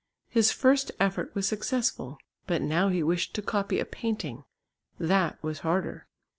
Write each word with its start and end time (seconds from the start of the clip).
His 0.29 0.51
first 0.51 0.91
effort 0.99 1.29
was 1.35 1.47
successful. 1.47 2.17
But 2.47 2.63
now 2.63 2.89
he 2.89 3.03
wished 3.03 3.35
to 3.35 3.43
copy 3.43 3.79
a 3.79 3.85
painting. 3.85 4.45
That 4.97 5.37
was 5.43 5.59
harder. 5.59 6.07